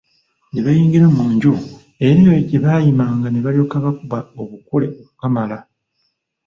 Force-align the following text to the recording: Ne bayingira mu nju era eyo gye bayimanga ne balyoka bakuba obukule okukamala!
Ne 0.51 0.59
bayingira 0.65 1.07
mu 1.15 1.23
nju 1.33 1.51
era 2.05 2.11
eyo 2.19 2.31
gye 2.47 2.59
bayimanga 2.65 3.27
ne 3.29 3.39
balyoka 3.45 3.75
bakuba 3.85 4.17
obukule 4.41 4.87
okukamala! 5.01 5.57